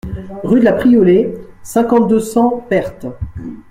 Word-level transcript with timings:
Rue 0.43 0.61
de 0.61 0.65
la 0.65 0.73
Priolée, 0.73 1.31
cinquante-deux, 1.61 2.19
cent 2.21 2.65
Perthes 2.67 3.05